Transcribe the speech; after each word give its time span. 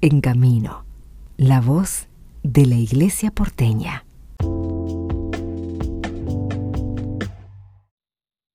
En 0.00 0.20
Camino, 0.20 0.84
la 1.36 1.60
voz 1.60 2.08
de 2.44 2.66
la 2.66 2.76
Iglesia 2.76 3.32
porteña. 3.32 4.04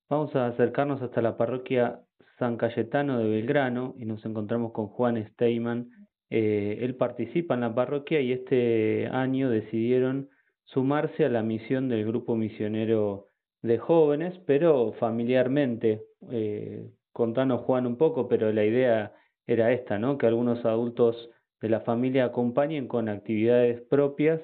Vamos 0.09 0.33
a 0.37 0.47
acercarnos 0.47 1.01
hasta 1.01 1.21
la 1.21 1.35
parroquia 1.35 1.99
San 2.39 2.55
Cayetano 2.55 3.19
de 3.19 3.27
Belgrano 3.27 3.93
y 3.97 4.05
nos 4.05 4.23
encontramos 4.23 4.71
con 4.71 4.87
Juan 4.87 5.21
Steyman. 5.33 5.89
Eh, 6.29 6.77
él 6.79 6.95
participa 6.95 7.55
en 7.55 7.59
la 7.59 7.75
parroquia 7.75 8.21
y 8.21 8.31
este 8.31 9.07
año 9.07 9.49
decidieron 9.49 10.29
sumarse 10.63 11.25
a 11.25 11.29
la 11.29 11.43
misión 11.43 11.89
del 11.89 12.05
grupo 12.05 12.37
misionero 12.37 13.27
de 13.61 13.79
jóvenes, 13.79 14.33
pero 14.45 14.93
familiarmente. 14.93 16.05
Eh, 16.31 16.89
contanos, 17.11 17.63
Juan, 17.65 17.85
un 17.85 17.97
poco, 17.97 18.29
pero 18.29 18.49
la 18.53 18.63
idea 18.63 19.13
era 19.45 19.73
esta, 19.73 19.99
¿no? 19.99 20.17
Que 20.17 20.27
algunos 20.27 20.63
adultos 20.63 21.31
de 21.63 21.69
la 21.69 21.79
familia 21.79 22.25
acompañen 22.25 22.89
con 22.89 23.07
actividades 23.07 23.79
propias 23.83 24.41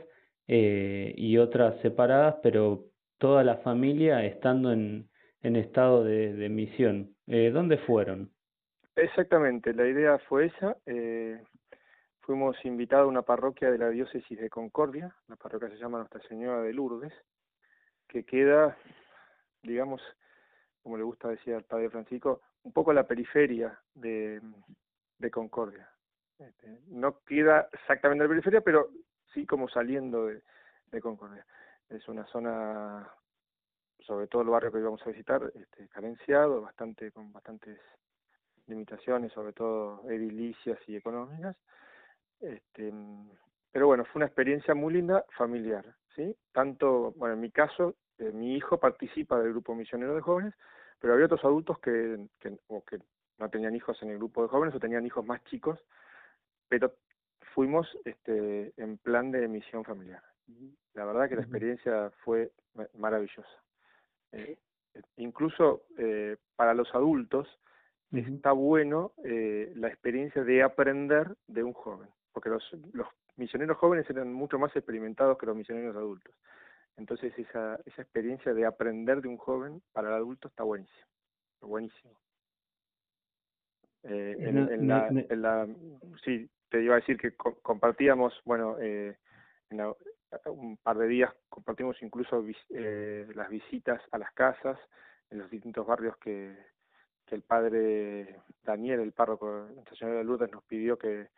eh, 0.47 1.13
y 1.17 1.37
otras 1.37 1.77
separadas, 1.81 2.37
pero 2.41 2.85
toda 3.17 3.43
la 3.43 3.57
familia 3.57 4.23
estando 4.23 4.71
en, 4.71 5.09
en 5.41 5.57
estado 5.57 6.05
de, 6.05 6.31
de 6.33 6.47
misión. 6.47 7.13
Eh, 7.27 7.51
¿Dónde 7.53 7.77
fueron? 7.79 8.31
Exactamente, 8.95 9.73
la 9.73 9.85
idea 9.85 10.17
fue 10.29 10.45
esa. 10.45 10.77
Eh, 10.85 11.43
fuimos 12.21 12.55
invitados 12.63 13.07
a 13.07 13.09
una 13.09 13.23
parroquia 13.23 13.69
de 13.69 13.79
la 13.79 13.89
diócesis 13.89 14.39
de 14.39 14.49
Concordia, 14.49 15.13
la 15.27 15.35
parroquia 15.35 15.67
se 15.67 15.75
llama 15.75 15.97
Nuestra 15.97 16.21
Señora 16.21 16.61
de 16.61 16.71
Lourdes, 16.71 17.13
que 18.07 18.23
queda, 18.23 18.77
digamos, 19.61 20.01
como 20.81 20.95
le 20.95 21.03
gusta 21.03 21.27
decir 21.27 21.53
al 21.53 21.65
Padre 21.65 21.89
Francisco, 21.89 22.39
un 22.63 22.71
poco 22.71 22.91
a 22.91 22.93
la 22.93 23.05
periferia 23.05 23.77
de, 23.93 24.39
de 25.17 25.29
Concordia. 25.29 25.89
Este, 26.39 26.79
no 26.87 27.19
queda 27.25 27.67
exactamente 27.71 28.23
en 28.23 28.29
la 28.29 28.33
periferia, 28.33 28.61
pero 28.61 28.89
sí 29.33 29.45
como 29.45 29.67
saliendo 29.67 30.27
de, 30.27 30.41
Concordia. 31.01 31.45
Es 31.89 32.07
una 32.07 32.25
zona, 32.27 33.07
sobre 33.99 34.27
todo 34.27 34.41
el 34.41 34.49
barrio 34.49 34.71
que 34.71 34.79
íbamos 34.79 35.01
a 35.05 35.09
visitar, 35.09 35.51
este, 35.53 35.87
carenciado, 35.89 36.61
bastante 36.61 37.11
con 37.11 37.31
bastantes 37.31 37.77
limitaciones, 38.67 39.31
sobre 39.33 39.53
todo 39.53 40.09
edilicias 40.09 40.79
y 40.87 40.95
económicas. 40.95 41.55
Este, 42.39 42.91
pero 43.71 43.87
bueno, 43.87 44.05
fue 44.05 44.19
una 44.19 44.25
experiencia 44.25 44.73
muy 44.73 44.93
linda 44.93 45.25
familiar, 45.37 45.85
¿sí? 46.15 46.35
Tanto, 46.51 47.11
bueno, 47.17 47.35
en 47.35 47.41
mi 47.41 47.51
caso, 47.51 47.95
eh, 48.17 48.31
mi 48.31 48.55
hijo 48.55 48.79
participa 48.79 49.39
del 49.39 49.51
grupo 49.51 49.75
misionero 49.75 50.15
de 50.15 50.21
jóvenes, 50.21 50.55
pero 50.99 51.13
había 51.13 51.25
otros 51.25 51.43
adultos 51.43 51.79
que, 51.79 52.27
que, 52.39 52.57
o 52.67 52.83
que 52.83 52.99
no 53.37 53.49
tenían 53.49 53.75
hijos 53.75 54.01
en 54.01 54.09
el 54.09 54.17
grupo 54.17 54.41
de 54.41 54.49
jóvenes 54.49 54.73
o 54.73 54.79
tenían 54.79 55.05
hijos 55.05 55.25
más 55.25 55.43
chicos, 55.45 55.79
pero 56.69 56.93
fuimos 57.53 57.97
este, 58.05 58.71
en 58.77 58.97
plan 58.97 59.31
de 59.31 59.47
misión 59.47 59.83
familiar. 59.83 60.23
La 60.93 61.05
verdad 61.05 61.27
que 61.27 61.35
la 61.35 61.41
experiencia 61.41 62.11
fue 62.23 62.51
maravillosa. 62.97 63.63
Eh, 64.31 64.57
incluso 65.17 65.83
eh, 65.97 66.37
para 66.55 66.73
los 66.73 66.93
adultos 66.95 67.47
está 68.11 68.51
bueno 68.51 69.13
eh, 69.23 69.71
la 69.75 69.87
experiencia 69.87 70.43
de 70.43 70.63
aprender 70.63 71.35
de 71.47 71.63
un 71.63 71.73
joven, 71.73 72.09
porque 72.31 72.49
los, 72.49 72.63
los 72.93 73.07
misioneros 73.35 73.77
jóvenes 73.77 74.09
eran 74.09 74.33
mucho 74.33 74.57
más 74.57 74.75
experimentados 74.75 75.37
que 75.37 75.45
los 75.45 75.55
misioneros 75.55 75.95
adultos. 75.95 76.33
Entonces 76.97 77.37
esa, 77.37 77.79
esa 77.85 78.01
experiencia 78.01 78.53
de 78.53 78.65
aprender 78.65 79.21
de 79.21 79.27
un 79.27 79.37
joven 79.37 79.81
para 79.93 80.09
el 80.09 80.15
adulto 80.15 80.47
está 80.47 80.63
buenísimo, 80.63 81.07
buenísimo. 81.61 82.19
Eh, 84.03 84.35
en, 84.39 84.57
en, 84.57 84.87
la, 84.87 85.07
en, 85.07 85.41
la, 85.41 85.67
sí, 86.23 86.49
te 86.69 86.81
iba 86.81 86.95
a 86.95 86.99
decir 86.99 87.17
que 87.17 87.35
co 87.35 87.59
compartíamos, 87.61 88.33
bueno, 88.45 88.77
eh, 88.79 89.17
en 89.69 89.81
un 90.45 90.77
par 90.77 90.97
de 90.97 91.07
días 91.07 91.33
compartimos 91.49 92.01
incluso 92.01 92.45
eh, 92.69 93.27
las 93.35 93.49
visitas 93.49 94.01
a 94.11 94.17
las 94.17 94.31
casas 94.33 94.79
en 95.29 95.39
los 95.39 95.49
distintos 95.49 95.85
barrios 95.85 96.17
que, 96.17 96.55
que 97.25 97.35
el 97.35 97.43
padre 97.43 98.39
Daniel, 98.63 98.99
el 98.99 99.13
párroco 99.13 99.67
Señora 99.97 100.19
de 100.19 100.23
Lourdes, 100.23 100.51
nos 100.51 100.63
pidió 100.63 100.97
que, 100.97 101.29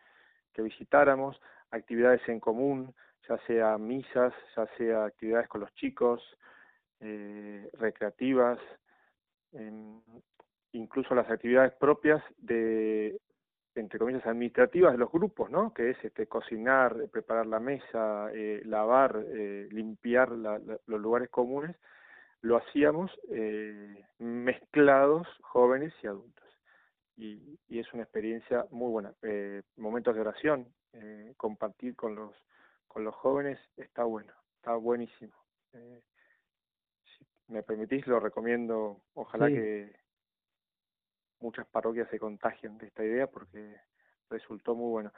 que 0.52 0.62
visitáramos, 0.62 1.40
actividades 1.70 2.26
en 2.28 2.40
común, 2.40 2.94
ya 3.28 3.38
sea 3.46 3.78
misas, 3.78 4.32
ya 4.56 4.66
sea 4.76 5.04
actividades 5.04 5.48
con 5.48 5.60
los 5.60 5.72
chicos, 5.74 6.22
eh, 7.00 7.68
recreativas, 7.74 8.58
eh, 9.52 10.00
incluso 10.72 11.14
las 11.14 11.30
actividades 11.30 11.72
propias 11.74 12.22
de, 12.38 13.18
entre 13.74 13.98
comillas, 13.98 14.26
administrativas 14.26 14.92
de 14.92 14.98
los 14.98 15.10
grupos, 15.10 15.50
¿no? 15.50 15.72
Que 15.72 15.90
es 15.90 16.04
este, 16.04 16.26
cocinar, 16.26 17.08
preparar 17.10 17.46
la 17.46 17.60
mesa, 17.60 18.30
eh, 18.32 18.62
lavar, 18.64 19.24
eh, 19.26 19.68
limpiar 19.70 20.30
la, 20.32 20.58
la, 20.58 20.78
los 20.86 21.00
lugares 21.00 21.30
comunes, 21.30 21.76
lo 22.42 22.56
hacíamos 22.56 23.10
eh, 23.30 24.04
mezclados 24.18 25.26
jóvenes 25.42 25.92
y 26.02 26.06
adultos. 26.08 26.44
Y, 27.16 27.58
y, 27.68 27.78
es 27.78 27.92
una 27.92 28.02
experiencia 28.02 28.66
muy 28.70 28.90
buena. 28.90 29.12
Eh, 29.22 29.62
momentos 29.76 30.14
de 30.14 30.20
oración, 30.20 30.66
eh, 30.92 31.34
compartir 31.36 31.94
con 31.94 32.14
los 32.14 32.34
con 32.88 33.04
los 33.04 33.14
jóvenes 33.14 33.58
está 33.78 34.04
bueno, 34.04 34.34
está 34.56 34.74
buenísimo. 34.74 35.32
Eh, 35.72 36.02
si 37.04 37.24
me 37.48 37.62
permitís, 37.62 38.06
lo 38.06 38.20
recomiendo. 38.20 39.00
Ojalá 39.14 39.46
sí. 39.46 39.54
que 39.54 39.96
muchas 41.42 41.66
parroquias 41.66 42.08
se 42.08 42.18
contagien 42.18 42.78
de 42.78 42.86
esta 42.86 43.04
idea 43.04 43.26
porque 43.26 43.76
resultó 44.30 44.74
muy 44.74 44.90
bueno. 44.90 45.12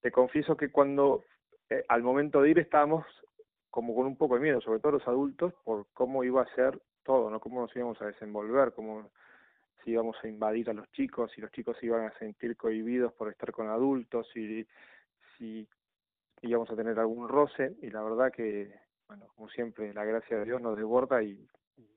Te 0.00 0.12
confieso 0.12 0.56
que 0.56 0.70
cuando 0.70 1.24
eh, 1.70 1.84
al 1.88 2.02
momento 2.02 2.42
de 2.42 2.50
ir 2.50 2.58
estábamos 2.58 3.04
como 3.70 3.94
con 3.94 4.06
un 4.06 4.16
poco 4.16 4.34
de 4.34 4.42
miedo, 4.42 4.60
sobre 4.60 4.80
todo 4.80 4.92
los 4.92 5.08
adultos, 5.08 5.54
por 5.64 5.86
cómo 5.94 6.24
iba 6.24 6.42
a 6.42 6.54
ser 6.54 6.78
todo, 7.02 7.30
¿no? 7.30 7.40
Cómo 7.40 7.62
nos 7.62 7.74
íbamos 7.74 8.00
a 8.02 8.06
desenvolver, 8.06 8.72
cómo 8.74 9.10
si 9.82 9.90
íbamos 9.92 10.16
a 10.22 10.28
invadir 10.28 10.70
a 10.70 10.74
los 10.74 10.90
chicos, 10.92 11.32
si 11.32 11.40
los 11.40 11.50
chicos 11.50 11.76
se 11.78 11.86
iban 11.86 12.06
a 12.06 12.18
sentir 12.18 12.56
cohibidos 12.56 13.12
por 13.14 13.30
estar 13.30 13.50
con 13.50 13.68
adultos, 13.68 14.28
si, 14.32 14.66
si 15.36 15.66
íbamos 16.42 16.70
a 16.70 16.76
tener 16.76 16.98
algún 16.98 17.28
roce 17.28 17.76
y 17.80 17.90
la 17.90 18.02
verdad 18.02 18.30
que, 18.30 18.78
bueno, 19.08 19.26
como 19.34 19.48
siempre, 19.48 19.92
la 19.94 20.04
gracia 20.04 20.38
de 20.38 20.44
Dios 20.44 20.60
nos 20.60 20.76
desborda 20.76 21.22
y, 21.22 21.48
y 21.76 21.88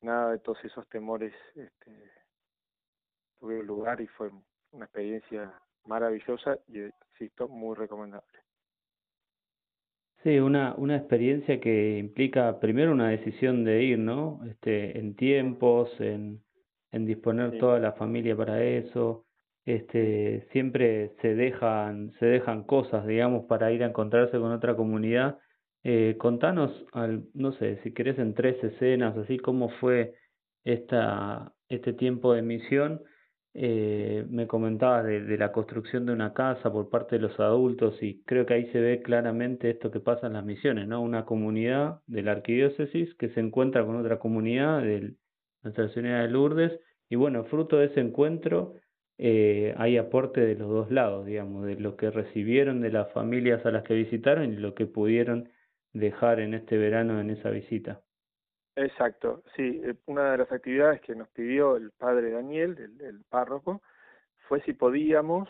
nada 0.00 0.32
de 0.32 0.38
todos 0.38 0.64
esos 0.64 0.88
temores 0.88 1.34
este, 1.54 2.10
tuvieron 3.42 3.66
lugar 3.66 4.00
y 4.00 4.06
fue 4.06 4.30
una 4.70 4.84
experiencia 4.84 5.52
maravillosa 5.84 6.58
y, 6.68 6.78
insisto, 7.10 7.48
muy 7.48 7.74
recomendable. 7.74 8.38
Sí, 10.22 10.38
una, 10.38 10.74
una 10.76 10.96
experiencia 10.96 11.60
que 11.60 11.98
implica 11.98 12.60
primero 12.60 12.92
una 12.92 13.08
decisión 13.08 13.64
de 13.64 13.82
ir, 13.82 13.98
¿no? 13.98 14.40
Este, 14.48 14.96
en 14.96 15.16
tiempos, 15.16 15.90
en, 15.98 16.40
en 16.92 17.04
disponer 17.04 17.50
sí. 17.50 17.58
toda 17.58 17.80
la 17.80 17.92
familia 17.94 18.36
para 18.36 18.62
eso, 18.62 19.26
este, 19.64 20.46
siempre 20.52 21.16
se 21.20 21.34
dejan, 21.34 22.12
se 22.20 22.26
dejan 22.26 22.62
cosas, 22.62 23.04
digamos, 23.04 23.46
para 23.46 23.72
ir 23.72 23.82
a 23.82 23.88
encontrarse 23.88 24.38
con 24.38 24.52
otra 24.52 24.76
comunidad. 24.76 25.40
Eh, 25.82 26.14
contanos, 26.16 26.70
al, 26.92 27.24
no 27.34 27.50
sé, 27.54 27.80
si 27.82 27.92
querés 27.92 28.20
en 28.20 28.34
tres 28.34 28.62
escenas, 28.62 29.16
así 29.16 29.38
cómo 29.38 29.70
fue 29.80 30.14
esta, 30.62 31.52
este 31.68 31.92
tiempo 31.92 32.32
de 32.34 32.42
misión. 32.42 33.02
Eh, 33.54 34.24
me 34.30 34.46
comentabas 34.46 35.04
de, 35.04 35.36
la 35.36 35.52
construcción 35.52 36.06
de 36.06 36.12
una 36.12 36.32
casa 36.32 36.72
por 36.72 36.88
parte 36.88 37.16
de 37.16 37.22
los 37.22 37.38
adultos 37.38 38.02
y 38.02 38.22
creo 38.22 38.46
que 38.46 38.54
ahí 38.54 38.70
se 38.72 38.80
ve 38.80 39.02
claramente 39.02 39.68
esto 39.68 39.90
que 39.90 40.00
pasa 40.00 40.26
en 40.26 40.32
las 40.34 40.44
misiones, 40.44 40.88
¿no? 40.88 41.02
Una 41.02 41.26
comunidad 41.26 42.00
de 42.06 42.22
la 42.22 42.32
arquidiócesis 42.32 43.14
que 43.16 43.28
se 43.30 43.40
encuentra 43.40 43.84
con 43.84 43.96
otra 43.96 44.18
comunidad 44.18 44.82
de 44.82 45.16
Nuestra 45.62 45.88
Señora 45.90 46.22
de 46.22 46.28
Lourdes 46.28 46.80
y 47.10 47.16
bueno, 47.16 47.44
fruto 47.44 47.76
de 47.76 47.86
ese 47.86 48.00
encuentro 48.00 48.74
eh, 49.18 49.74
hay 49.76 49.98
aporte 49.98 50.40
de 50.40 50.54
los 50.54 50.70
dos 50.70 50.90
lados, 50.90 51.26
digamos, 51.26 51.66
de 51.66 51.76
lo 51.76 51.96
que 51.96 52.10
recibieron 52.10 52.80
de 52.80 52.90
las 52.90 53.12
familias 53.12 53.64
a 53.66 53.70
las 53.70 53.84
que 53.84 53.94
visitaron 53.94 54.52
y 54.52 54.56
lo 54.56 54.74
que 54.74 54.86
pudieron 54.86 55.50
dejar 55.92 56.40
en 56.40 56.54
este 56.54 56.78
verano 56.78 57.20
en 57.20 57.30
esa 57.30 57.50
visita. 57.50 58.00
Exacto, 58.74 59.42
sí, 59.54 59.82
eh, 59.84 59.94
una 60.06 60.32
de 60.32 60.38
las 60.38 60.52
actividades 60.52 61.00
que 61.02 61.14
nos 61.14 61.28
pidió 61.28 61.76
el 61.76 61.90
padre 61.92 62.30
Daniel, 62.30 62.76
el, 62.78 63.00
el 63.02 63.24
párroco, 63.28 63.82
fue 64.48 64.62
si 64.62 64.72
podíamos 64.72 65.48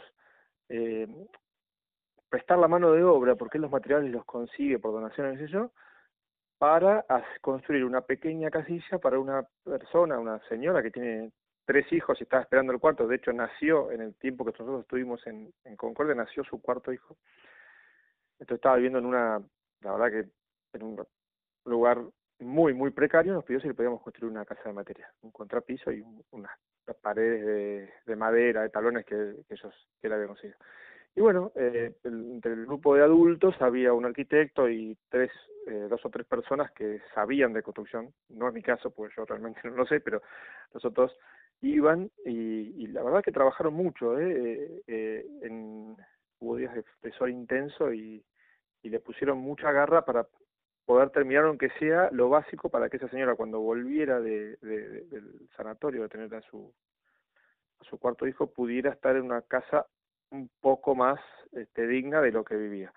eh, 0.69 1.07
prestar 2.29 2.59
la 2.59 2.67
mano 2.69 2.93
de 2.93 3.05
obra, 3.05 3.37
porque 3.37 3.59
los 3.59 3.71
materiales 3.71 4.11
los 4.11 4.25
consigue 4.25 4.79
por 4.79 4.93
donaciones 4.93 5.41
y 5.41 5.53
yo, 5.53 5.71
para 6.59 7.05
construir 7.41 7.85
una 7.85 8.03
pequeña 8.03 8.51
casilla 8.51 8.99
para 8.99 9.19
una 9.19 9.47
persona, 9.65 10.19
una 10.19 10.41
señora 10.49 10.83
que 10.83 10.91
tiene 10.91 11.33
tres 11.65 11.93
hijos 11.93 12.19
y 12.21 12.25
estaba 12.25 12.43
esperando 12.43 12.73
el 12.73 12.81
cuarto, 12.81 13.07
de 13.07 13.17
hecho 13.17 13.33
nació 13.33 13.91
en 13.93 14.01
el 14.01 14.15
tiempo 14.17 14.45
que 14.45 14.53
nosotros 14.53 14.81
estuvimos 14.83 15.25
en, 15.27 15.53
en 15.65 15.77
Concordia, 15.77 16.15
nació 16.15 16.45
su 16.45 16.61
cuarto 16.61 16.93
hijo. 16.93 17.17
Entonces 18.39 18.57
estaba 18.57 18.77
viviendo 18.77 18.99
en 18.99 19.07
una, 19.07 19.43
la 19.81 19.93
verdad 19.93 20.11
que 20.11 20.79
en 20.79 20.83
un 20.83 21.07
lugar 21.65 22.03
muy, 22.43 22.75
muy 22.75 22.91
precario, 22.91 23.33
nos 23.33 23.45
pidió 23.45 23.61
si 23.61 23.69
le 23.69 23.75
podíamos 23.75 24.03
construir 24.03 24.31
una 24.31 24.45
casa 24.45 24.63
de 24.65 24.73
materia, 24.73 25.11
un 25.23 25.31
contrapiso 25.31 25.91
y 25.91 26.01
un, 26.01 26.23
unas 26.33 26.53
paredes 27.01 27.45
de, 27.45 27.93
de, 28.07 28.17
madera, 28.17 28.63
de 28.63 28.71
talones 28.71 29.05
que, 29.07 29.37
que 29.49 29.55
ellos 29.55 29.75
que 30.01 30.07
él 30.07 30.13
había 30.13 30.27
conseguido. 30.27 30.59
Y 31.15 31.21
bueno, 31.21 31.53
eh, 31.55 31.95
entre 32.05 32.53
el 32.53 32.67
grupo 32.67 32.95
de 32.95 33.03
adultos 33.03 33.55
había 33.61 33.93
un 33.93 34.07
arquitecto 34.07 34.69
y 34.69 34.97
tres, 35.11 35.31
eh, 35.67 35.87
dos 35.91 36.05
o 36.05 36.11
tres 36.11 36.27
personas 36.27 36.73
que 36.73 37.01
sabían 37.15 37.53
de 37.53 37.63
construcción. 37.63 38.15
No 38.31 38.49
es 38.49 38.55
mi 38.55 38.63
caso, 38.63 38.91
pues 38.91 39.13
yo 39.17 39.25
realmente 39.27 39.61
no 39.65 39.77
lo 39.77 39.87
sé, 39.87 40.01
pero 40.01 40.23
los 40.73 40.85
otros 40.85 41.15
iban 41.61 42.11
y, 42.25 42.87
la 42.89 43.03
verdad 43.03 43.23
que 43.23 43.33
trabajaron 43.33 43.75
mucho. 43.75 44.19
¿eh? 44.19 44.83
eh 44.87 45.27
en, 45.43 45.97
hubo 46.41 46.57
días 46.57 46.75
de, 46.75 47.13
sol 47.13 47.31
intenso 47.31 47.93
y, 47.93 48.25
y 48.83 48.89
le 48.89 48.99
pusieron 49.01 49.39
mucha 49.39 49.71
garra 49.71 50.05
para 50.05 50.27
poder 50.85 51.11
terminar 51.11 51.45
aunque 51.45 51.71
sea 51.79 52.09
lo 52.13 52.29
básico 52.29 52.69
para 52.69 52.89
que 52.89 52.97
esa 52.97 53.09
señora 53.09 53.35
cuando 53.35 53.61
volviera 53.61 54.21
de, 54.21 54.57
del 54.61 55.49
sanatorio 55.57 56.03
de 56.03 56.09
tener 56.09 56.35
a 56.35 56.43
su 56.43 56.73
a 57.81 57.85
su 57.85 57.99
cuarto 57.99 58.27
hijo 58.27 58.53
pudiera 58.53 58.91
estar 58.91 59.17
en 59.17 59.25
una 59.25 59.43
casa 59.43 59.87
un 60.31 60.51
poco 60.61 60.95
más 60.95 61.21
este, 61.53 61.87
digna 61.87 62.21
de 62.21 62.33
lo 62.33 62.45
que 62.45 62.57
vivía. 62.57 62.93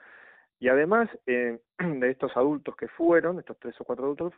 Y 0.60 0.70
además 0.70 1.10
eh, 1.26 1.60
de 1.80 2.10
estos 2.10 2.36
adultos 2.38 2.76
que 2.76 2.88
fueron, 2.88 3.40
estos 3.40 3.58
tres 3.60 3.80
o 3.82 3.84
cuatro 3.84 4.06
adultos, 4.06 4.34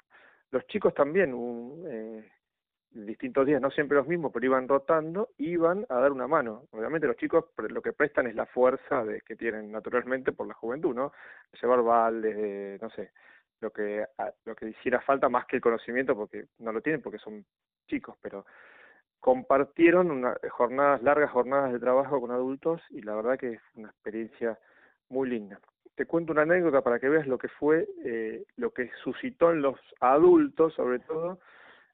los 0.51 0.65
chicos 0.67 0.93
también, 0.93 1.33
un, 1.33 1.83
eh, 1.87 2.31
distintos 2.91 3.45
días, 3.45 3.61
no 3.61 3.69
siempre 3.69 3.97
los 3.97 4.07
mismos, 4.07 4.31
pero 4.33 4.45
iban 4.45 4.67
rotando, 4.67 5.29
iban 5.37 5.85
a 5.89 5.99
dar 5.99 6.11
una 6.11 6.27
mano. 6.27 6.63
Obviamente 6.71 7.07
los 7.07 7.17
chicos 7.17 7.45
lo 7.57 7.81
que 7.81 7.93
prestan 7.93 8.27
es 8.27 8.35
la 8.35 8.45
fuerza 8.45 9.03
de, 9.03 9.21
que 9.21 9.35
tienen 9.35 9.71
naturalmente 9.71 10.31
por 10.31 10.47
la 10.47 10.53
juventud, 10.53 10.95
¿no? 10.95 11.11
Llevar 11.61 11.81
baldes, 11.83 12.81
no 12.81 12.89
sé, 12.91 13.11
lo 13.61 13.71
que 13.71 14.05
lo 14.45 14.55
que 14.55 14.69
hiciera 14.69 15.01
falta 15.01 15.29
más 15.29 15.45
que 15.45 15.57
el 15.57 15.61
conocimiento, 15.61 16.15
porque 16.15 16.45
no 16.59 16.71
lo 16.71 16.81
tienen 16.81 17.01
porque 17.01 17.19
son 17.19 17.45
chicos, 17.87 18.15
pero 18.21 18.45
compartieron 19.19 20.11
una, 20.11 20.37
jornadas, 20.49 21.01
largas 21.01 21.31
jornadas 21.31 21.73
de 21.73 21.79
trabajo 21.79 22.21
con 22.21 22.31
adultos 22.31 22.81
y 22.89 23.01
la 23.01 23.15
verdad 23.15 23.37
que 23.37 23.53
es 23.53 23.61
una 23.75 23.89
experiencia 23.89 24.57
muy 25.09 25.29
linda. 25.29 25.59
Te 25.95 26.05
cuento 26.05 26.31
una 26.31 26.43
anécdota 26.43 26.81
para 26.81 26.99
que 26.99 27.09
veas 27.09 27.27
lo 27.27 27.37
que 27.37 27.47
fue, 27.47 27.87
eh, 28.05 28.45
lo 28.55 28.71
que 28.71 28.91
suscitó 29.03 29.51
en 29.51 29.61
los 29.61 29.79
adultos, 29.99 30.75
sobre 30.75 30.99
todo, 30.99 31.39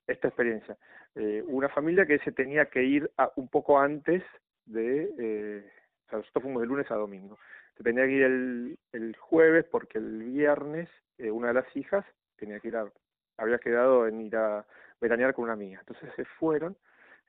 esta 0.07 0.27
experiencia. 0.27 0.77
Eh, 1.15 1.43
una 1.47 1.69
familia 1.69 2.05
que 2.05 2.19
se 2.19 2.31
tenía 2.31 2.65
que 2.65 2.83
ir 2.83 3.09
a, 3.17 3.31
un 3.35 3.47
poco 3.47 3.79
antes 3.79 4.23
de, 4.65 5.09
eh, 5.17 5.71
o 6.05 6.09
sea, 6.09 6.19
nosotros 6.19 6.43
fuimos 6.43 6.61
de 6.61 6.67
lunes 6.67 6.91
a 6.91 6.95
domingo. 6.95 7.37
Se 7.77 7.83
tenía 7.83 8.05
que 8.05 8.11
ir 8.11 8.23
el, 8.23 8.79
el 8.91 9.15
jueves 9.17 9.65
porque 9.71 9.97
el 9.97 10.23
viernes 10.23 10.89
eh, 11.17 11.31
una 11.31 11.49
de 11.49 11.55
las 11.55 11.75
hijas 11.75 12.05
tenía 12.35 12.59
que 12.59 12.67
ir 12.69 12.77
a, 12.77 12.91
había 13.37 13.57
quedado 13.59 14.07
en 14.07 14.21
ir 14.21 14.35
a 14.35 14.65
veranear 14.99 15.33
con 15.33 15.45
una 15.45 15.53
amiga. 15.53 15.79
Entonces 15.79 16.09
se 16.15 16.25
fueron 16.25 16.77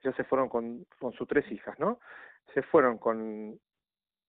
ellos 0.03 0.15
se 0.15 0.23
fueron 0.23 0.49
con, 0.49 0.85
con 0.99 1.13
sus 1.13 1.27
tres 1.27 1.49
hijas, 1.51 1.77
¿no? 1.79 1.99
Se 2.53 2.61
fueron 2.61 2.97
con, 2.97 3.59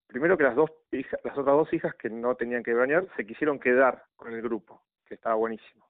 primero 0.06 0.36
que 0.36 0.44
las 0.44 0.56
dos 0.56 0.70
hijas, 0.92 1.20
las 1.24 1.36
otras 1.36 1.56
dos 1.56 1.72
hijas 1.72 1.94
que 1.96 2.08
no 2.08 2.34
tenían 2.34 2.62
que 2.62 2.74
bañar, 2.74 3.06
se 3.16 3.26
quisieron 3.26 3.58
quedar 3.58 4.04
con 4.16 4.32
el 4.32 4.42
grupo, 4.42 4.82
que 5.04 5.14
estaba 5.14 5.34
buenísimo. 5.34 5.88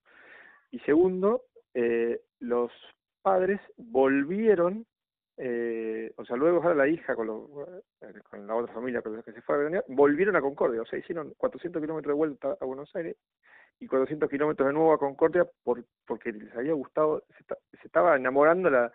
Y 0.70 0.80
segundo, 0.80 1.44
eh, 1.74 2.20
los 2.40 2.72
padres 3.22 3.60
volvieron, 3.76 4.86
eh, 5.38 6.12
o 6.16 6.24
sea, 6.24 6.36
luego 6.36 6.72
la 6.74 6.88
hija 6.88 7.14
con, 7.14 7.28
eh, 7.28 8.12
con 8.30 8.46
la 8.46 8.54
otra 8.54 8.72
familia 8.74 9.02
con 9.02 9.16
la 9.16 9.22
que 9.22 9.32
se 9.32 9.42
fue 9.42 9.54
a 9.54 9.58
bañar, 9.64 9.84
volvieron 9.88 10.36
a 10.36 10.40
Concordia, 10.40 10.82
o 10.82 10.86
sea, 10.86 10.98
hicieron 10.98 11.34
400 11.36 11.80
kilómetros 11.80 12.12
de 12.12 12.16
vuelta 12.16 12.56
a 12.60 12.64
Buenos 12.64 12.94
Aires 12.96 13.16
y 13.78 13.86
400 13.86 14.30
kilómetros 14.30 14.68
de 14.68 14.72
nuevo 14.72 14.92
a 14.92 14.98
Concordia 14.98 15.46
por, 15.62 15.84
porque 16.06 16.32
les 16.32 16.54
había 16.56 16.72
gustado, 16.72 17.24
se, 17.36 17.44
se 17.78 17.86
estaba 17.86 18.16
enamorando 18.16 18.70
la, 18.70 18.90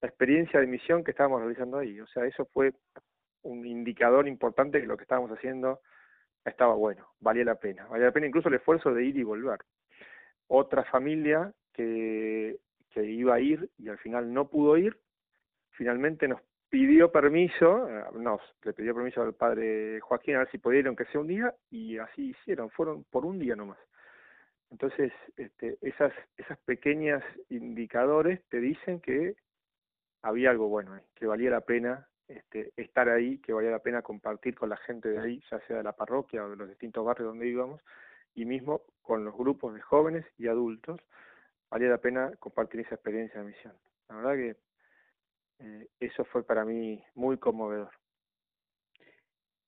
la 0.00 0.08
experiencia 0.08 0.60
de 0.60 0.66
misión 0.66 1.02
que 1.02 1.10
estábamos 1.10 1.40
realizando 1.40 1.78
ahí. 1.78 2.00
O 2.00 2.06
sea, 2.06 2.24
eso 2.24 2.46
fue 2.52 2.72
un 3.42 3.66
indicador 3.66 4.28
importante 4.28 4.80
que 4.80 4.86
lo 4.86 4.96
que 4.96 5.02
estábamos 5.02 5.30
haciendo 5.30 5.80
estaba 6.44 6.74
bueno, 6.74 7.08
valía 7.20 7.44
la 7.44 7.56
pena. 7.56 7.86
Valía 7.86 8.06
la 8.06 8.12
pena 8.12 8.26
incluso 8.26 8.48
el 8.48 8.54
esfuerzo 8.54 8.92
de 8.92 9.04
ir 9.04 9.16
y 9.16 9.22
volver. 9.22 9.58
Otra 10.46 10.84
familia 10.84 11.52
que, 11.72 12.58
que 12.90 13.04
iba 13.04 13.34
a 13.34 13.40
ir 13.40 13.70
y 13.78 13.88
al 13.88 13.98
final 13.98 14.32
no 14.32 14.48
pudo 14.48 14.76
ir, 14.76 14.98
finalmente 15.78 16.26
nos 16.26 16.40
pidió 16.68 17.10
permiso, 17.10 17.88
eh, 17.88 18.04
nos 18.14 18.40
le 18.64 18.72
pidió 18.72 18.94
permiso 18.94 19.22
al 19.22 19.32
padre 19.32 20.00
Joaquín 20.00 20.34
a 20.34 20.40
ver 20.40 20.50
si 20.50 20.58
pudieron 20.58 20.96
que 20.96 21.04
sea 21.06 21.20
un 21.20 21.28
día 21.28 21.54
y 21.70 21.98
así 21.98 22.30
hicieron, 22.30 22.68
fueron 22.70 23.04
por 23.04 23.24
un 23.24 23.38
día 23.38 23.54
nomás. 23.54 23.78
Entonces, 24.70 25.12
este, 25.36 25.78
esas, 25.80 26.12
pequeñas 26.66 27.22
indicadores 27.48 28.42
te 28.50 28.60
dicen 28.60 29.00
que 29.00 29.36
había 30.20 30.50
algo 30.50 30.68
bueno 30.68 31.00
que 31.14 31.26
valía 31.26 31.50
la 31.50 31.62
pena 31.62 32.08
este, 32.26 32.72
estar 32.76 33.08
ahí, 33.08 33.38
que 33.38 33.54
valía 33.54 33.70
la 33.70 33.78
pena 33.78 34.02
compartir 34.02 34.54
con 34.56 34.68
la 34.68 34.76
gente 34.76 35.08
de 35.08 35.20
ahí, 35.20 35.42
ya 35.50 35.60
sea 35.60 35.78
de 35.78 35.82
la 35.84 35.96
parroquia 35.96 36.44
o 36.44 36.50
de 36.50 36.56
los 36.56 36.68
distintos 36.68 37.04
barrios 37.06 37.28
donde 37.28 37.46
íbamos, 37.46 37.80
y 38.34 38.44
mismo 38.44 38.82
con 39.00 39.24
los 39.24 39.34
grupos 39.34 39.74
de 39.74 39.80
jóvenes 39.80 40.26
y 40.36 40.48
adultos, 40.48 41.00
valía 41.70 41.88
la 41.88 41.98
pena 41.98 42.32
compartir 42.38 42.80
esa 42.80 42.96
experiencia 42.96 43.40
de 43.40 43.46
misión. 43.46 43.74
La 44.08 44.16
verdad 44.16 44.34
que 44.34 44.56
eh, 45.58 45.88
eso 46.00 46.24
fue 46.24 46.44
para 46.44 46.64
mí 46.64 47.02
muy 47.14 47.38
conmovedor. 47.38 47.90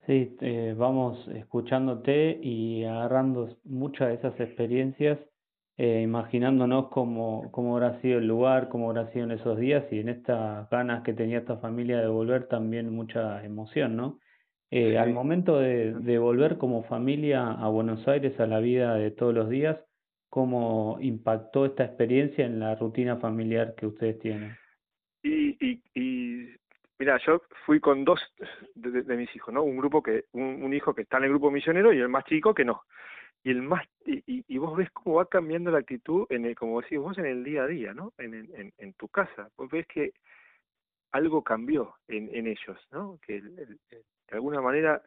Sí, 0.07 0.35
eh, 0.41 0.73
vamos 0.77 1.27
escuchándote 1.27 2.39
y 2.41 2.83
agarrando 2.85 3.57
muchas 3.63 4.09
de 4.09 4.15
esas 4.15 4.39
experiencias 4.39 5.19
eh, 5.77 6.01
imaginándonos 6.03 6.89
cómo, 6.89 7.51
cómo 7.51 7.75
habrá 7.75 7.99
sido 8.01 8.19
el 8.19 8.27
lugar, 8.27 8.69
cómo 8.69 8.89
habrá 8.89 9.11
sido 9.11 9.25
en 9.25 9.31
esos 9.31 9.57
días 9.57 9.83
y 9.91 9.99
en 9.99 10.09
estas 10.09 10.69
ganas 10.69 11.01
que 11.01 11.13
tenía 11.13 11.39
esta 11.39 11.57
familia 11.57 11.99
de 11.99 12.07
volver 12.07 12.47
también 12.47 12.93
mucha 12.93 13.43
emoción, 13.43 13.95
¿no? 13.95 14.19
Eh, 14.69 14.99
Al 14.99 15.11
momento 15.11 15.57
de, 15.57 15.93
de 15.93 16.19
volver 16.19 16.59
como 16.59 16.83
familia 16.83 17.51
a 17.51 17.67
Buenos 17.69 18.07
Aires, 18.07 18.39
a 18.39 18.45
la 18.45 18.59
vida 18.59 18.93
de 18.93 19.09
todos 19.09 19.33
los 19.33 19.49
días, 19.49 19.77
¿cómo 20.29 20.97
impactó 21.01 21.65
esta 21.65 21.83
experiencia 21.83 22.45
en 22.45 22.59
la 22.59 22.75
rutina 22.75 23.17
familiar 23.17 23.73
que 23.75 23.87
ustedes 23.87 24.19
tienen? 24.19 24.55
Y, 25.23 25.57
y, 25.59 25.81
y 25.93 26.55
mira, 26.99 27.19
yo 27.25 27.41
fui 27.65 27.79
con 27.79 28.03
dos 28.03 28.19
de, 28.75 29.15
mis 29.15 29.35
hijos, 29.35 29.53
¿no? 29.53 29.63
Un 29.63 29.77
grupo 29.77 30.01
que, 30.01 30.25
un, 30.33 30.63
un 30.63 30.73
hijo 30.73 30.93
que 30.93 31.03
está 31.03 31.17
en 31.17 31.25
el 31.25 31.29
grupo 31.29 31.51
misionero 31.51 31.93
y 31.93 31.99
el 31.99 32.09
más 32.09 32.25
chico 32.25 32.53
que 32.53 32.65
no. 32.65 32.83
Y 33.43 33.51
el 33.51 33.61
más 33.61 33.85
y, 34.05 34.43
y, 34.47 34.57
vos 34.57 34.77
ves 34.77 34.91
cómo 34.91 35.15
va 35.15 35.25
cambiando 35.25 35.71
la 35.71 35.79
actitud 35.79 36.27
en 36.29 36.45
el, 36.45 36.55
como 36.55 36.81
decís 36.81 36.99
vos 36.99 37.17
en 37.17 37.25
el 37.25 37.43
día 37.43 37.63
a 37.63 37.67
día 37.67 37.93
no 37.93 38.13
en, 38.19 38.33
en, 38.33 38.73
en 38.77 38.93
tu 38.93 39.07
casa. 39.07 39.49
Vos 39.57 39.69
ves 39.71 39.87
que 39.87 40.13
algo 41.11 41.43
cambió 41.43 41.95
en, 42.07 42.33
en 42.33 42.47
ellos 42.47 42.77
no 42.91 43.19
que 43.25 43.41
de 43.41 43.75
alguna 44.31 44.61
manera 44.61 45.01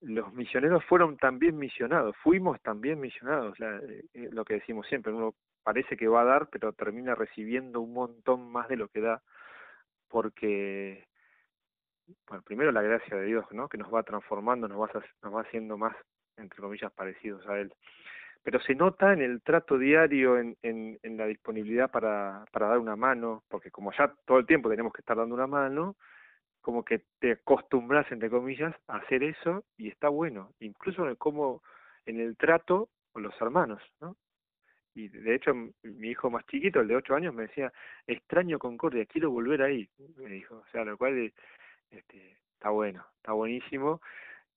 los 0.00 0.32
misioneros 0.32 0.84
fueron 0.84 1.16
también 1.16 1.56
misionados 1.56 2.16
fuimos 2.22 2.60
también 2.62 3.00
misionados 3.00 3.58
la, 3.58 3.78
eh, 3.78 4.28
lo 4.32 4.44
que 4.44 4.54
decimos 4.54 4.86
siempre 4.86 5.12
uno 5.12 5.34
parece 5.62 5.96
que 5.96 6.08
va 6.08 6.22
a 6.22 6.24
dar 6.26 6.48
pero 6.50 6.72
termina 6.72 7.14
recibiendo 7.14 7.80
un 7.80 7.92
montón 7.92 8.50
más 8.50 8.68
de 8.68 8.76
lo 8.76 8.88
que 8.88 9.00
da 9.00 9.22
porque 10.08 11.06
bueno 12.28 12.42
primero 12.42 12.72
la 12.72 12.82
gracia 12.82 13.16
de 13.16 13.26
Dios 13.26 13.44
no 13.52 13.68
que 13.68 13.78
nos 13.78 13.92
va 13.92 14.02
transformando 14.02 14.68
nos 14.68 14.80
va 14.80 15.02
nos 15.22 15.34
va 15.34 15.42
haciendo 15.42 15.76
más 15.78 15.96
entre 16.40 16.60
comillas, 16.60 16.92
parecidos 16.92 17.46
a 17.46 17.58
él. 17.58 17.72
Pero 18.42 18.58
se 18.60 18.74
nota 18.74 19.12
en 19.12 19.20
el 19.20 19.42
trato 19.42 19.76
diario, 19.76 20.38
en, 20.38 20.56
en, 20.62 21.16
la 21.16 21.26
disponibilidad 21.26 21.90
para, 21.90 22.46
para 22.52 22.68
dar 22.68 22.78
una 22.78 22.96
mano, 22.96 23.44
porque 23.48 23.70
como 23.70 23.92
ya 23.92 24.14
todo 24.24 24.38
el 24.38 24.46
tiempo 24.46 24.70
tenemos 24.70 24.92
que 24.92 25.02
estar 25.02 25.16
dando 25.16 25.34
una 25.34 25.46
mano, 25.46 25.96
como 26.62 26.84
que 26.84 27.04
te 27.18 27.32
acostumbras, 27.32 28.10
entre 28.10 28.30
comillas, 28.30 28.74
a 28.86 28.96
hacer 28.96 29.22
eso 29.22 29.64
y 29.76 29.88
está 29.88 30.08
bueno, 30.08 30.52
incluso 30.60 31.06
en 31.06 31.16
cómo 31.16 31.62
en 32.06 32.18
el 32.18 32.36
trato 32.36 32.88
con 33.12 33.22
los 33.22 33.38
hermanos, 33.40 33.82
¿no? 34.00 34.16
Y 34.94 35.08
de 35.08 35.34
hecho 35.34 35.54
mi 35.54 36.08
hijo 36.08 36.30
más 36.30 36.44
chiquito, 36.46 36.80
el 36.80 36.88
de 36.88 36.96
ocho 36.96 37.14
años, 37.14 37.34
me 37.34 37.42
decía, 37.42 37.72
extraño 38.06 38.58
Concordia, 38.58 39.06
quiero 39.06 39.30
volver 39.30 39.62
ahí, 39.62 39.88
me 40.16 40.30
dijo, 40.30 40.56
o 40.56 40.66
sea, 40.72 40.84
lo 40.84 40.96
cual 40.98 41.32
este, 41.90 42.38
está 42.54 42.70
bueno, 42.70 43.06
está 43.16 43.32
buenísimo, 43.32 44.00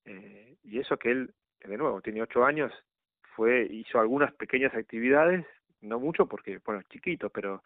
eh, 0.04 0.56
y 0.64 0.80
eso 0.80 0.96
que 0.98 1.10
él 1.10 1.34
de 1.68 1.78
nuevo, 1.78 2.00
tiene 2.00 2.22
ocho 2.22 2.44
años, 2.44 2.72
fue, 3.34 3.66
hizo 3.70 3.98
algunas 3.98 4.32
pequeñas 4.34 4.74
actividades, 4.74 5.46
no 5.80 5.98
mucho 5.98 6.26
porque, 6.26 6.60
bueno, 6.64 6.80
es 6.80 6.88
chiquito, 6.88 7.30
pero 7.30 7.62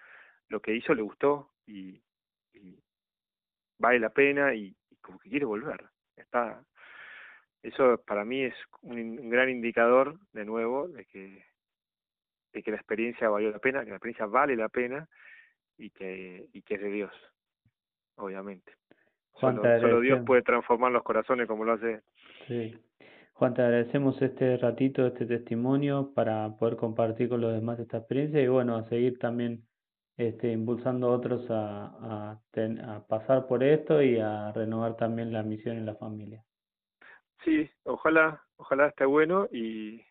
lo 0.49 0.61
que 0.61 0.75
hizo 0.75 0.95
le 0.95 1.03
gustó 1.03 1.51
y, 1.67 2.01
vale 3.79 4.01
la 4.01 4.11
pena 4.11 4.55
y, 4.55 4.75
como 5.01 5.19
que 5.19 5.31
quiere 5.31 5.45
volver. 5.45 5.85
Está, 6.17 6.65
eso 7.63 8.03
para 8.07 8.25
mí 8.25 8.43
es 8.43 8.55
un, 8.83 9.31
gran 9.31 9.51
indicador, 9.51 10.19
de 10.33 10.45
nuevo, 10.45 10.89
de 10.89 11.05
que, 11.05 11.45
de 12.59 12.63
que 12.65 12.73
la 12.73 12.77
experiencia 12.77 13.29
valió 13.29 13.51
la 13.51 13.59
pena, 13.61 13.85
que 13.85 13.91
la 13.91 13.97
experiencia 13.97 14.27
vale 14.27 14.57
la 14.57 14.69
pena 14.69 15.09
y 15.77 15.91
que, 15.91 16.49
y 16.53 16.63
que 16.63 16.75
es 16.75 16.81
de 16.81 16.91
Dios, 16.91 17.13
obviamente. 18.17 18.73
Solo, 19.35 19.63
solo 19.63 20.01
Dios 20.01 20.25
puede 20.27 20.43
transformar 20.43 20.91
los 20.91 21.05
corazones 21.05 21.47
como 21.47 21.65
lo 21.65 21.75
hace. 21.75 22.03
Sí. 22.49 22.77
Juan, 23.35 23.55
te 23.55 23.63
agradecemos 23.63 24.21
este 24.21 24.57
ratito, 24.57 25.07
este 25.07 25.25
testimonio 25.25 26.13
para 26.13 26.57
poder 26.57 26.77
compartir 26.77 27.29
con 27.29 27.41
los 27.41 27.53
demás 27.53 27.79
esta 27.79 27.99
experiencia 27.99 28.43
y 28.43 28.49
bueno, 28.49 28.75
a 28.75 28.83
seguir 28.89 29.21
también 29.21 29.63
este, 30.17 30.51
impulsando 30.51 31.07
a 31.07 31.13
otros 31.13 31.49
a, 31.49 32.33
a, 32.33 32.41
a 32.41 33.07
pasar 33.07 33.47
por 33.47 33.63
esto 33.63 34.03
y 34.03 34.19
a 34.19 34.51
renovar 34.51 34.97
también 34.97 35.33
la 35.33 35.45
misión 35.45 35.77
en 35.77 35.87
la 35.87 35.95
familia. 35.95 36.43
Sí, 37.45 37.71
ojalá, 37.85 38.43
ojalá 38.57 38.89
esté 38.89 39.05
bueno 39.05 39.47
y, 39.53 40.03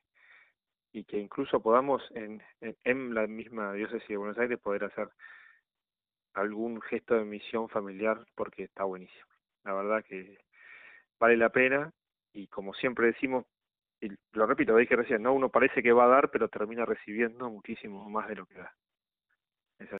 y 0.97 1.03
que 1.03 1.19
incluso 1.19 1.59
podamos 1.59 2.01
en, 2.15 2.41
en, 2.59 3.13
la 3.13 3.27
misma 3.27 3.71
diócesis 3.73 4.07
de 4.07 4.17
Buenos 4.17 4.39
Aires 4.39 4.57
poder 4.57 4.85
hacer 4.85 5.09
algún 6.33 6.81
gesto 6.81 7.13
de 7.13 7.23
misión 7.23 7.69
familiar 7.69 8.25
porque 8.33 8.63
está 8.63 8.83
buenísimo. 8.83 9.27
La 9.63 9.75
verdad 9.75 10.03
que 10.03 10.39
vale 11.19 11.37
la 11.37 11.49
pena 11.49 11.91
y 12.33 12.47
como 12.47 12.73
siempre 12.73 13.07
decimos, 13.07 13.45
y 14.01 14.09
lo 14.31 14.47
repito, 14.47 14.71
lo 14.71 14.79
dije 14.79 14.95
recién, 14.95 15.21
¿no? 15.21 15.33
Uno 15.33 15.49
parece 15.49 15.83
que 15.83 15.91
va 15.91 16.05
a 16.05 16.07
dar, 16.07 16.31
pero 16.31 16.49
termina 16.49 16.83
recibiendo 16.83 17.47
muchísimo 17.47 18.09
más 18.09 18.27
de 18.27 18.35
lo 18.35 18.47
que 18.47 18.55
da. 18.55 18.73